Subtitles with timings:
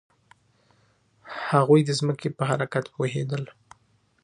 [1.49, 3.43] هغوی د ځمکې په حرکت پوهیدل.